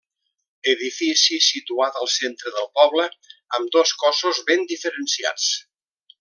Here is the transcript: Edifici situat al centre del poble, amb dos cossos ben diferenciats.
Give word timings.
Edifici 0.71 1.37
situat 1.47 1.99
al 2.01 2.09
centre 2.13 2.53
del 2.57 2.67
poble, 2.79 3.05
amb 3.59 3.69
dos 3.77 3.93
cossos 4.05 4.41
ben 4.49 4.67
diferenciats. 4.73 5.47